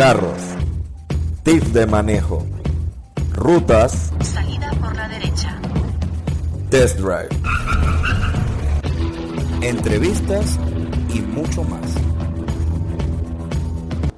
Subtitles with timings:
[0.00, 0.56] carros,
[1.42, 2.46] tips de manejo,
[3.34, 5.60] rutas, Salida por la derecha.
[6.70, 7.28] test drive,
[9.60, 10.58] entrevistas
[11.12, 11.98] y mucho más.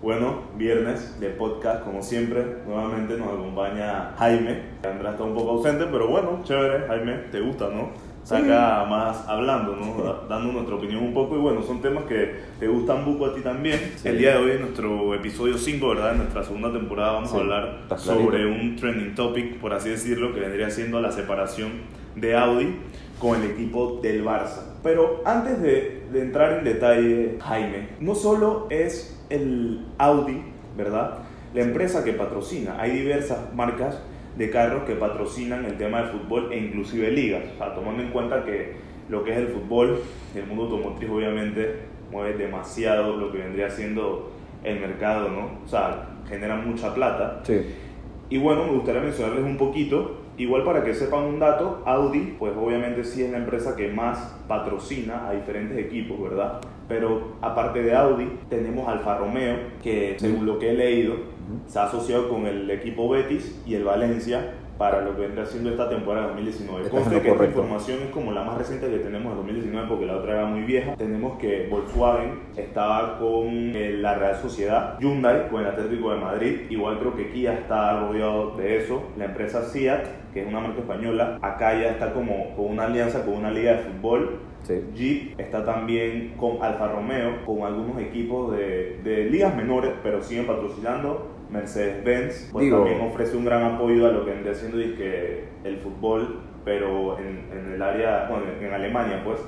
[0.01, 4.63] Bueno, viernes de podcast, como siempre, nuevamente nos acompaña Jaime.
[4.89, 8.12] Andrés está un poco ausente, pero bueno, chévere, Jaime, te gusta, ¿no?
[8.25, 10.03] Saca más hablando, ¿no?
[10.05, 13.35] Da- Dando nuestra opinión un poco y bueno, son temas que te gustan poco a
[13.35, 13.81] ti también.
[14.05, 16.13] El día de hoy, en nuestro episodio 5, ¿verdad?
[16.13, 20.33] En nuestra segunda temporada vamos Sí, a hablar sobre un trending topic, por así decirlo,
[20.33, 21.71] que vendría siendo la separación
[22.15, 22.77] de Audi
[23.19, 24.61] con el equipo del Barça.
[24.83, 30.43] Pero antes de, de entrar en detalle, Jaime, no solo es el Audi,
[30.77, 31.19] ¿verdad?
[31.55, 32.77] La empresa que patrocina.
[32.81, 33.99] Hay diversas marcas
[34.37, 37.43] de carros que patrocinan el tema del fútbol e inclusive ligas.
[37.55, 38.75] O sea, tomando en cuenta que
[39.09, 40.01] lo que es el fútbol,
[40.35, 44.31] el mundo automotriz obviamente mueve demasiado lo que vendría siendo
[44.65, 45.51] el mercado, ¿no?
[45.65, 47.41] O sea, genera mucha plata.
[47.43, 47.61] Sí.
[48.31, 52.53] Y bueno, me gustaría mencionarles un poquito, igual para que sepan un dato, Audi, pues
[52.57, 56.61] obviamente sí es la empresa que más patrocina a diferentes equipos, ¿verdad?
[56.89, 61.17] Pero aparte de Audi, tenemos Alfa Romeo, que según lo que he leído,
[61.67, 65.71] se ha asociado con el equipo Betis y el Valencia para lo que vendrá siendo
[65.71, 66.87] esta temporada 2019.
[66.87, 69.89] Estás en Conste que esta información es como la más reciente que tenemos de 2019
[69.89, 70.97] porque la otra era muy vieja.
[70.97, 76.61] Tenemos que Volkswagen estaba con eh, la Real Sociedad, Hyundai con el Atlético de Madrid,
[76.71, 80.81] igual creo que Kia está rodeado de eso, la empresa Seat, que es una marca
[80.81, 84.41] española, acá ya está como con una alianza con una liga de fútbol.
[84.81, 84.91] Sí.
[84.95, 90.47] Jeep está también con Alfa Romeo, con algunos equipos de, de ligas menores, pero siguen
[90.47, 91.29] patrocinando.
[91.51, 95.77] Mercedes-Benz pues Digo- también ofrece un gran apoyo a lo que vendría siendo dizque, el
[95.79, 99.39] fútbol, pero en, en el área, bueno, en Alemania pues.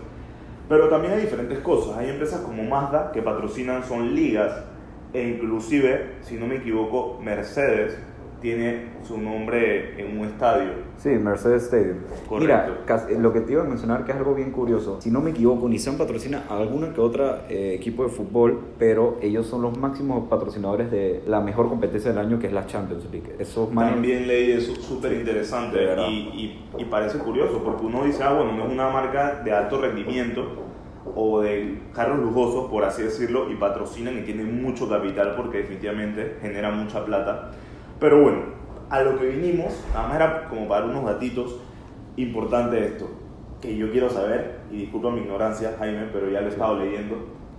[0.69, 1.97] Pero también hay diferentes cosas.
[1.99, 4.65] Hay empresas como Mazda que patrocinan, son ligas,
[5.13, 7.99] e inclusive, si no me equivoco, Mercedes
[8.49, 10.69] tiene su nombre en un estadio.
[10.99, 11.97] Sí, Mercedes Stadium.
[12.29, 12.73] Correcto.
[13.09, 15.01] Mira, lo que te iba a mencionar que es algo bien curioso.
[15.01, 19.17] Si no me equivoco, Nissan patrocina a alguna que otra eh, equipo de fútbol, pero
[19.23, 23.07] ellos son los máximos patrocinadores de la mejor competencia del año, que es la Champions
[23.11, 23.35] League.
[23.39, 28.35] Esos También leí eso súper interesante y, y- y parece curioso porque uno dice, ah,
[28.35, 30.45] bueno, no es una marca de alto rendimiento
[31.17, 36.37] o de carros lujosos, por así decirlo, y patrocinan y tienen mucho capital porque definitivamente
[36.43, 37.53] genera mucha plata.
[38.01, 38.39] Pero bueno,
[38.91, 41.61] a lo que vinimos, nada más era como para unos datitos
[42.17, 43.09] importantes de esto,
[43.61, 47.17] que yo quiero saber, y disculpa mi ignorancia, Jaime, pero ya lo he estado leyendo,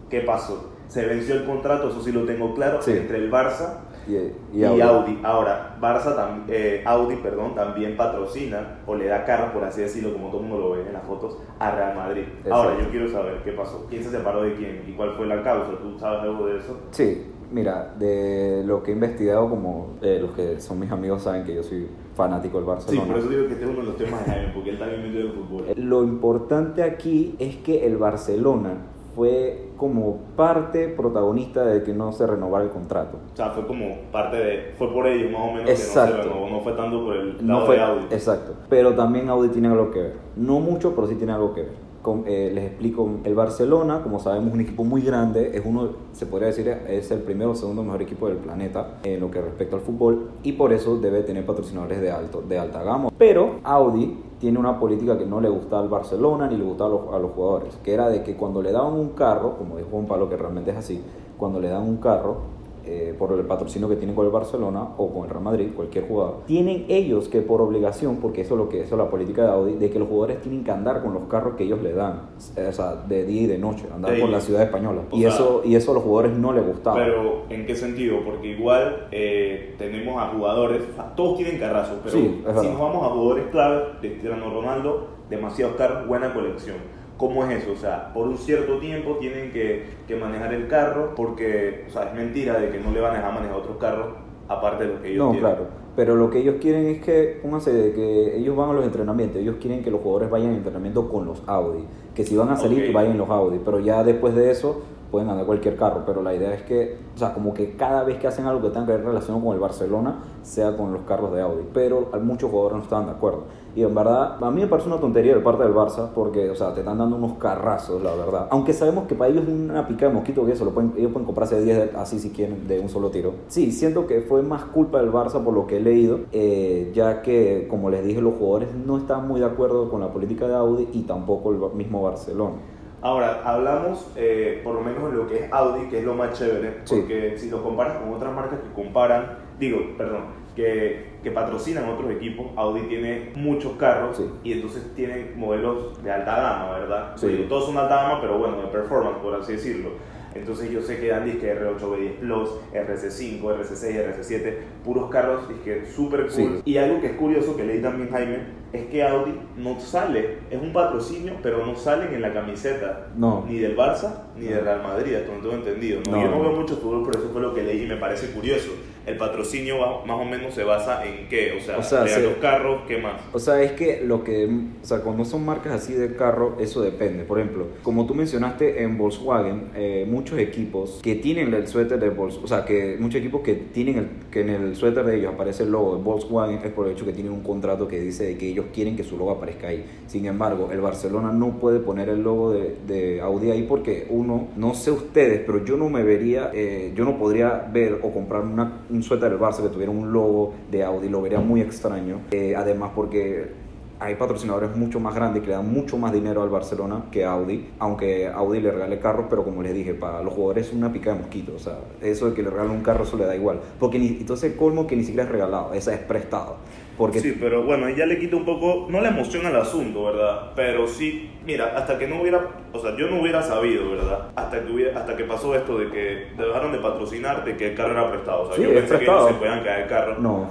[0.09, 0.72] ¿qué pasó?
[0.88, 2.91] Se venció el contrato, eso sí lo tengo claro, Sí.
[2.91, 4.81] entre el Barça y, y, y Audi.
[4.81, 5.19] Audi.
[5.23, 10.13] Ahora, Barça tam- eh, Audi perdón, también patrocina o le da carro, por así decirlo,
[10.13, 12.22] como todo el mundo lo ve en las fotos, a Real Madrid.
[12.38, 12.53] Exacto.
[12.53, 13.88] Ahora, yo quiero saber qué pasó.
[13.90, 15.72] ¿Quién se separó de quién y cuál fue la causa?
[15.81, 16.79] ¿Tú sabes algo de eso?
[16.91, 21.46] Sí, mira, de lo que he investigado, como eh, los que son mis amigos saben
[21.46, 23.08] que yo soy fanático del Sí, Barcelona.
[23.08, 25.02] por eso digo que este es uno de los temas de Jaime, porque él también
[25.04, 25.66] metido en el fútbol.
[25.78, 28.74] Lo importante aquí es que el Barcelona
[29.16, 33.18] fue como parte protagonista de que no se renovara el contrato.
[33.34, 34.74] O sea, fue como parte de.
[34.78, 36.12] Fue por ellos más o menos Exacto.
[36.12, 38.04] que no se renovó, no fue tanto por el No lado fue, de Audi.
[38.12, 38.54] exacto.
[38.68, 40.14] Pero también Audi tiene algo que ver.
[40.36, 41.84] No mucho, pero sí tiene algo que ver.
[42.28, 46.50] Eh, les explico, el Barcelona, como sabemos, un equipo muy grande, es uno, se podría
[46.50, 49.82] decir, es el primero o segundo mejor equipo del planeta en lo que respecta al
[49.82, 53.10] fútbol y por eso debe tener patrocinadores de, alto, de alta gama.
[53.18, 56.90] Pero Audi tiene una política que no le gusta al Barcelona ni le gusta a
[56.90, 59.90] los, a los jugadores, que era de que cuando le daban un carro, como dijo
[59.92, 61.02] Juan Pablo, que realmente es así,
[61.38, 62.55] cuando le dan un carro,
[62.88, 66.07] eh, por el patrocinio que tienen con el Barcelona o con el Real Madrid, cualquier
[66.07, 69.44] jugador, tienen ellos que por obligación, porque eso es lo que eso es la política
[69.44, 71.94] de Audi, de que los jugadores tienen que andar con los carros que ellos le
[71.94, 74.38] dan, o sea, de día y de noche, andar De por día.
[74.38, 75.01] la ciudad española.
[75.12, 76.96] O Y sea- eso y eso a los jugadores no les gustaba.
[76.97, 78.18] Pero, ¿en qué sentido?
[78.23, 82.79] Porque igual eh, tenemos a jugadores, o sea, todos tienen carrazos, pero Sí, si nos
[82.79, 86.78] vamos a jugadores clave, Cristiano Ronaldo, demasiados carros, buena colección.
[87.18, 87.72] ¿Cómo es eso?
[87.72, 92.09] O sea, por un cierto tiempo tienen que, que manejar el carro porque, o sea,
[92.09, 94.08] es mentira de que no le van a dejar manejar otros carros
[94.47, 95.50] aparte de lo que ellos no, tienen.
[95.50, 95.67] claro.
[95.96, 99.41] Pero lo que ellos quieren es que, pónganse de que ellos van a los entrenamientos,
[99.41, 102.58] ellos quieren que los jugadores vayan al entrenamiento con los Audi, que si van a
[102.58, 106.22] salir, que vayan los Audi, pero ya después de eso pueden andar cualquier carro, pero
[106.22, 108.85] la idea es que, o sea, como que cada vez que hacen algo que tenga
[108.85, 112.78] que ver relación con el Barcelona, sea con los carros de Audi, pero muchos jugadores
[112.78, 113.43] no estaban de acuerdo.
[113.75, 116.55] Y en verdad, a mí me parece una tontería de parte del Barça, porque, o
[116.55, 118.47] sea, te están dando unos carrazos, la verdad.
[118.52, 121.11] Aunque sabemos que para ellos es una pica de mosquito que eso, lo pueden, ellos
[121.11, 123.34] pueden comprarse 10 de- así si quieren, de un solo tiro.
[123.47, 127.22] Sí, siento que fue más culpa del Barça por lo que he leído, eh, ya
[127.22, 130.55] que, como les dije, los jugadores no estaban muy de acuerdo con la política de
[130.55, 132.55] Audi y tampoco el mismo Barcelona.
[133.02, 136.38] Ahora, hablamos eh, por lo menos de lo que es Audi, que es lo más
[136.38, 136.96] chévere, Sí.
[136.96, 140.24] porque si lo comparas con otras marcas que comparan, digo, perdón,
[140.56, 144.24] que, que patrocinan otros equipos, Audi tiene muchos carros Sí.
[144.44, 147.12] y entonces tienen modelos de alta gama, ¿verdad?
[147.16, 147.28] Sí.
[147.28, 149.90] Digo, todos son alta gama, pero bueno, de performance, por así decirlo.
[150.34, 154.53] Entonces yo sé que dan disque R8 B10 Plus, RC5, RC6, RC7,
[154.84, 156.32] puros carros disque súper cool.
[156.32, 156.62] Sí.
[156.66, 158.40] Y algo que es curioso que leí también Jaime,
[158.76, 163.46] es que Audi no sale, es un patrocinio, pero no salen en la camiseta No.
[163.48, 166.02] ni del Barça ni del Real Madrid, hasta donde tengo entendido.
[166.06, 166.12] ¿no?
[166.18, 166.22] No.
[166.24, 168.70] Yo no veo mucho fútbol, por eso fue lo que leí y me parece curioso.
[169.06, 172.82] El patrocinio más o menos se basa en qué, o sea, O sea, los carros,
[172.88, 173.14] ¿qué más?
[173.34, 174.50] O sea, es que lo que,
[174.82, 177.24] o sea, cuando son marcas así de carro, eso depende.
[177.24, 182.10] Por ejemplo, como tú mencionaste en Volkswagen, eh, muchos equipos que tienen el suéter de
[182.10, 185.34] Volkswagen, o sea, que muchos equipos que tienen el, que en el suéter de ellos
[185.36, 188.26] aparece el logo de Volkswagen es por el hecho que tienen un contrato que dice
[188.26, 189.85] de que ellos quieren que su logo aparezca ahí.
[190.08, 194.73] Sin embargo, el Barcelona no puede poner el logo de, Audi ahí porque uno, no
[194.73, 198.82] sé ustedes, pero yo no me vería, eh, yo no podría ver o comprar una-
[198.90, 202.22] un suéter del Barça que tuviera un logo de Audi, lo vería muy extraño.
[202.32, 203.65] Eh, además porque
[204.05, 207.69] hay patrocinadores mucho más grandes que le dan mucho más dinero al Barcelona que Audi,
[207.79, 211.11] aunque Audi le regale carros, pero como les dije, para los jugadores es una pica
[211.13, 213.59] de mosquito, o sea, eso de que le regalen un carro eso le da igual,
[213.79, 216.57] porque ni, entonces el colmo que ni siquiera es regalado, esa es prestado,
[216.97, 220.52] porque Sí, pero bueno, ya le quita un poco, no la emoción al asunto, ¿verdad?
[220.55, 224.29] Pero sí, mira, hasta que no hubiera, o sea, yo no hubiera sabido, ¿verdad?
[224.35, 227.75] Hasta que, hubiera, hasta que pasó esto de que dejaron de patrocinar, de que el
[227.75, 228.43] carro era prestado.
[228.43, 229.28] O sea, Sí, yo pensé que prestado.
[229.28, 230.16] ellos se podían quedar el carro.
[230.19, 230.47] no,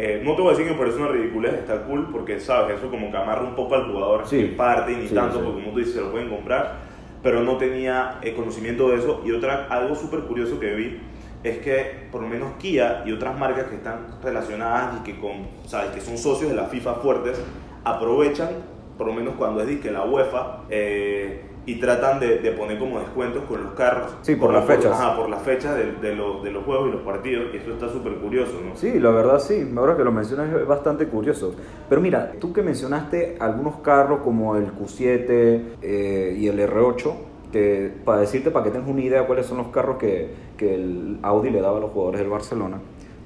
[0.00, 2.78] Eh, no te voy a decir que me parece una ridiculez, está cool, porque, ¿sabes?
[2.78, 4.38] Eso como que amarra un poco al jugador Sí.
[4.40, 5.42] en parte ni Sí, tanto, sí.
[5.44, 6.76] porque como tú dices, se lo pueden comprar,
[7.20, 9.22] pero no tenía eh, conocimiento de eso.
[9.26, 11.00] Y otra, algo súper curioso que vi
[11.42, 15.48] es que por lo menos Kia y otras marcas que están relacionadas y que, con,
[15.66, 15.90] ¿sabes?
[15.90, 17.42] que son socios de la FIFA fuertes,
[17.84, 18.50] aprovechan,
[18.96, 22.98] por lo menos cuando es que la UEFA, eh, y tratan de, de poner como
[22.98, 24.16] descuentos con los carros.
[24.22, 24.92] Sí, por Como las fechas.
[24.98, 27.72] Ajá, por las fechas de, de los, de los juegos y los partidos, y eso
[27.72, 28.74] está súper curioso, ¿no?
[28.74, 31.54] Sí, la verdad sí, ahora que lo mencionas es bastante curioso.
[31.86, 37.12] Pero mira, tú que mencionaste algunos carros como el Q7 eh, y el R8,
[37.52, 41.18] que para decirte, para que tengas una idea cuáles son los carros que, que el
[41.20, 42.78] Audi le daba a los jugadores del Barcelona,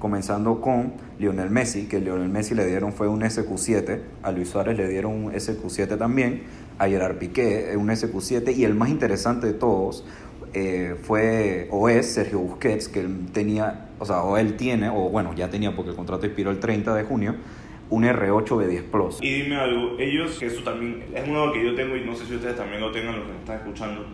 [0.03, 4.75] comenzando con Lionel Messi, que Lionel Messi le dieron fue un SQ7, a Luis Suárez
[4.75, 6.43] le dieron un SQ7 también,
[6.77, 10.05] a Gerard Piqué eh, un SQ7 y el más interesante de todos
[10.53, 15.07] eh, fue o es Sergio Busquets, que él tenía, o sea, o él tiene, o
[15.07, 17.35] bueno, ya tenía porque el contrato expiró el 30 de junio,
[17.89, 19.19] un R8 B10 Plus.
[19.21, 22.25] Y dime algo, ellos, que eso también es uno que yo tengo y no sé
[22.25, 24.05] si ustedes también lo tengan, los que están escuchando,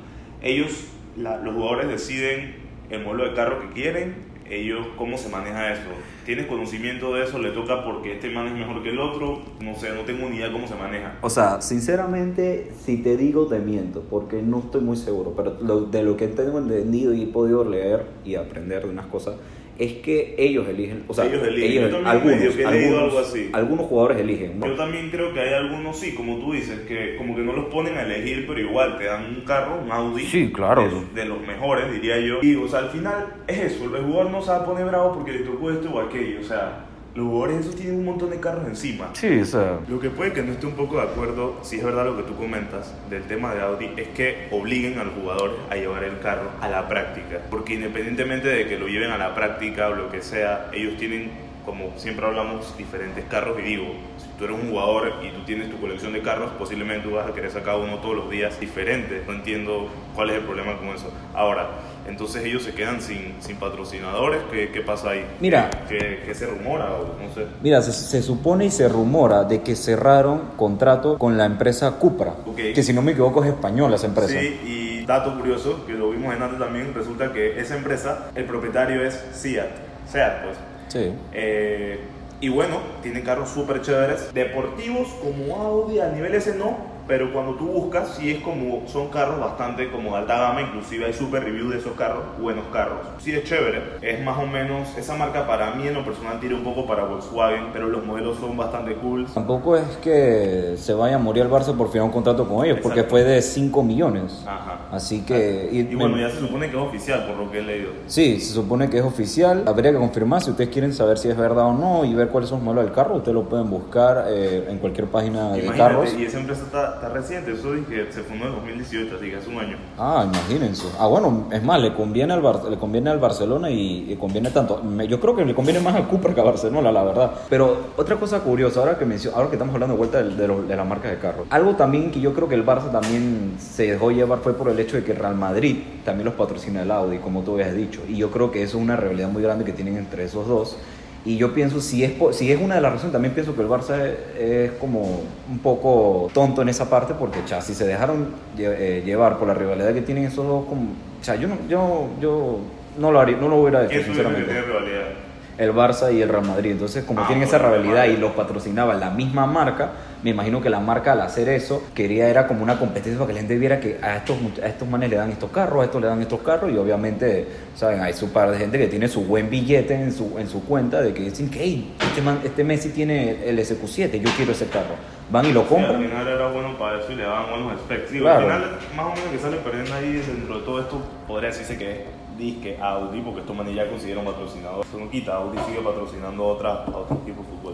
[0.43, 0.85] ellos,
[1.17, 2.57] los jugadores deciden
[2.91, 5.81] el modelo de carro que quieren, ellos, ¿cómo se maneja eso?
[6.25, 7.39] ¿Tienes conocimiento de eso?
[7.39, 9.39] ¿Le toca porque este man es mejor que el otro?
[9.61, 11.17] No sé, no tengo ni idea cómo se maneja.
[11.21, 15.81] O sea, sinceramente, si te digo, te miento, porque no estoy muy seguro, pero lo-
[15.81, 19.35] de lo que tengo entendido y he podido leer y aprender de unas cosas,
[19.79, 21.89] es que ellos eligen, o sea, Ellos eligen.
[21.89, 23.49] Que algo así.
[23.53, 24.59] algunos jugadores eligen.
[24.59, 24.67] ¿no?
[24.67, 27.65] Yo también creo que hay algunos, sí, como tú dices, que como que no los
[27.67, 30.25] ponen a elegir, pero igual te dan un carro, un Audi.
[30.25, 30.83] Sí, claro.
[31.13, 32.39] De, de los mejores, diría yo.
[32.41, 35.13] Y, o sea, al final es eso, el jugador no se va a poner bravo
[35.15, 36.85] porque le tocó esto o aquello, o sea,
[37.15, 39.09] los jugadores esos tienen un montón de carros encima.
[39.13, 41.83] Sí, o sea, Lo que puede que no esté un poco de acuerdo, si es
[41.83, 45.75] verdad lo que tú comentas del tema de Audi, es que obliguen al jugador a
[45.75, 47.41] llevar el carro a la práctica.
[47.49, 51.31] Porque independientemente de que lo lleven a la práctica o lo que sea, ellos tienen,
[51.69, 53.59] como siempre hablamos, diferentes carros.
[53.59, 53.83] Y digo,
[54.17, 57.29] si tú eres un jugador y tú tienes tu colección de carros, posiblemente tú vas
[57.29, 59.21] a querer sacar uno todos los días diferente.
[59.27, 61.11] No entiendo cuál es el problema con eso.
[61.35, 61.69] Ahora,
[62.07, 64.41] entonces ellos se quedan sin, sin patrocinadores.
[64.51, 65.23] ¿Qué, qué pasa ahí?
[65.39, 65.69] Mira.
[65.87, 67.45] ¿Qué, qué se rumora o no sé?
[67.61, 72.33] mira, se, se supone y se rumora de que cerraron contrato con la empresa Cupra,
[72.47, 72.55] Ok.
[72.73, 74.39] que si no me equivoco es española esa empresa.
[74.39, 78.45] Sí, y dato curioso, que lo vimos en antes también, resulta que esa empresa, el
[78.45, 79.67] propietario es Seat.
[80.11, 80.57] Seat, pues.
[80.89, 81.13] Sí.
[81.33, 81.99] Eh,
[82.41, 84.33] y bueno, tiene carros súper chéveres.
[84.33, 86.77] Deportivos como Audi, a nivel ese no,
[87.09, 91.07] pero cuando tú buscas, sí es como, son carros bastante como de alta gama, inclusive
[91.07, 92.99] hay super review de esos carros, buenos carros.
[93.17, 96.53] Sí es chévere, es más o menos, esa marca para mí en lo personal tira
[96.53, 99.25] un poco para Volkswagen, pero los modelos son bastante cool.
[99.33, 102.77] Tampoco es que se vaya a morir el Barça por firmar un contrato con ellos,
[102.83, 104.43] porque fue de 5 millones.
[104.45, 104.81] Ajá.
[104.91, 105.67] Así que...
[105.71, 107.89] Y bueno, ya se supone que es oficial por lo que he leído.
[108.05, 109.63] Sí, se supone que es oficial.
[109.65, 112.51] Habría que confirmar si ustedes quieren saber si es verdad o no y ver cuáles
[112.51, 113.15] son los modelos del carro.
[113.15, 116.13] Ustedes lo pueden buscar eh, en cualquier página de Imagínate, carros.
[116.15, 119.49] y esa empresa está está reciente, eso dije, se fundó en 2018, así que hace
[119.49, 119.77] un año.
[119.97, 120.87] Ah, imagínense.
[120.99, 124.81] Ah, bueno, es más, le conviene al, Bar- le conviene al Barcelona y, conviene tanto.
[124.83, 127.31] Me- yo creo que le conviene más a Cooper que a Barcelona, la verdad.
[127.49, 130.75] Pero otra cosa curiosa, ahora que, ahora que estamos hablando de vuelta de, de, de
[130.75, 134.11] las marcas de carros, algo también que yo creo que el Barça también se dejó
[134.11, 137.41] llevar fue por el hecho de que Real Madrid también los patrocina el Audi, como
[137.43, 138.01] tú habías dicho.
[138.07, 140.77] Y yo creo que eso es una rivalidad muy grande que tienen entre esos dos.
[141.25, 143.67] Y yo pienso, si es, si es una de las razones, también pienso que el
[143.67, 143.99] Barça
[144.39, 149.37] es, como un poco tonto en esa parte, porque cha, si se dejaron eh, llevar
[149.37, 150.91] por la rivalidad que tienen esos dos, como,
[151.39, 152.59] yo no, yo, yo
[152.97, 154.61] no lo haría, no lo hubiera hecho, ¿Quién tú dices que sinceramente.
[154.61, 155.28] rivalidad?
[155.59, 156.71] El Barça y el Real Madrid.
[156.71, 159.91] Entonces, como Ah, tienen esa rivalidad y los patrocinaba la misma marca,
[160.23, 163.33] me imagino que la marca al hacer eso quería era como una competencia para que
[163.33, 166.01] la gente viera que a estos, a estos manes le dan estos carros, a estos
[166.01, 169.25] le dan estos carros y obviamente, saben, hay su par de gente que tiene su
[169.25, 172.63] buen billete en su, en su cuenta de que dicen que "Hey, este, man- este
[172.63, 174.95] Messi tiene el SQ7, yo quiero ese carro.
[175.29, 176.01] Van y lo Sí, al compran.
[176.01, 178.11] final era bueno para eso y le daban buenos specs.
[178.11, 178.47] Digo, Claro.
[178.49, 181.77] Al final, más o menos que sale perdiendo ahí dentro de todo esto, podría decirse
[181.77, 182.05] que
[182.39, 184.85] disque Audi, porque estos manes ya consiguieron patrocinador.
[184.85, 187.73] Eso no quita, Audi sigue patrocinando a, otra, a otros equipos de fútbol.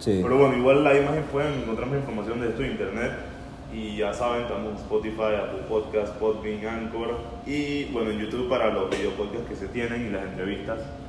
[0.00, 0.20] Sí.
[0.22, 3.12] Pero bueno, igual la imagen pueden encontrar más información de esto en internet.
[3.72, 7.16] Y ya saben, estamos en Spotify, Apple Podcast, Podbean, Anchor.
[7.46, 10.80] Y bueno, en YouTube para los video podcasts que se tienen y las entrevistas.